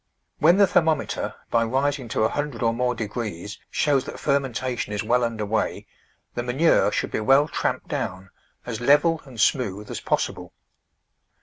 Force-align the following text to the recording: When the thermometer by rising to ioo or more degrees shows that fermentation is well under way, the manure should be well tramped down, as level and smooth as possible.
When 0.39 0.57
the 0.57 0.65
thermometer 0.65 1.35
by 1.51 1.63
rising 1.63 2.07
to 2.07 2.27
ioo 2.27 2.63
or 2.63 2.73
more 2.73 2.95
degrees 2.95 3.59
shows 3.69 4.03
that 4.05 4.19
fermentation 4.19 4.93
is 4.93 5.03
well 5.03 5.23
under 5.23 5.45
way, 5.45 5.85
the 6.33 6.41
manure 6.41 6.91
should 6.91 7.11
be 7.11 7.19
well 7.19 7.47
tramped 7.47 7.87
down, 7.87 8.31
as 8.65 8.81
level 8.81 9.21
and 9.25 9.39
smooth 9.39 9.91
as 9.91 9.99
possible. 9.99 10.53